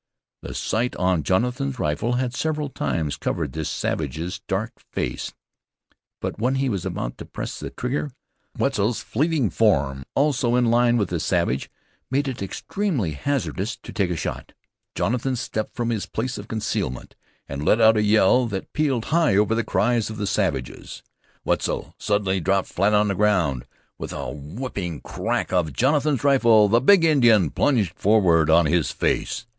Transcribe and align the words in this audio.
The 0.41 0.55
sight 0.55 0.95
on 0.95 1.21
Jonathan's 1.21 1.77
rifle 1.77 2.13
had 2.13 2.33
several 2.33 2.69
times 2.69 3.17
covered 3.17 3.53
this 3.53 3.69
savage's 3.69 4.39
dark 4.47 4.71
face; 4.91 5.31
but 6.19 6.39
when 6.39 6.55
he 6.55 6.69
was 6.69 6.87
about 6.87 7.19
to 7.19 7.25
press 7.25 7.59
the 7.59 7.69
trigger 7.69 8.09
Wetzel's 8.57 9.01
fleeting 9.03 9.51
form, 9.51 10.03
also 10.15 10.55
in 10.55 10.71
line 10.71 10.97
with 10.97 11.09
the 11.09 11.19
savage, 11.19 11.69
made 12.09 12.27
it 12.27 12.41
extremely 12.41 13.11
hazardous 13.11 13.75
to 13.83 13.93
take 13.93 14.09
a 14.09 14.15
shot. 14.15 14.53
Jonathan 14.95 15.35
stepped 15.35 15.75
from 15.75 15.91
his 15.91 16.07
place 16.07 16.39
of 16.39 16.47
concealment, 16.47 17.15
and 17.47 17.63
let 17.63 17.79
out 17.79 17.95
a 17.95 18.01
yell 18.01 18.47
that 18.47 18.73
pealed 18.73 19.05
high 19.13 19.35
over 19.35 19.53
the 19.53 19.63
cries 19.63 20.09
of 20.09 20.17
the 20.17 20.25
savages. 20.25 21.03
Wetzel 21.45 21.93
suddenly 21.99 22.39
dropped 22.39 22.69
flat 22.69 22.95
on 22.95 23.07
the 23.07 23.13
ground. 23.13 23.67
With 23.99 24.13
a 24.13 24.31
whipping 24.31 25.01
crack 25.01 25.53
of 25.53 25.73
Jonathan's 25.73 26.23
rifle, 26.23 26.67
the 26.67 26.81
big 26.81 27.03
Indian 27.03 27.51
plunged 27.51 27.93
forward 27.93 28.49
on 28.49 28.65
his 28.65 28.89
face. 28.89 29.45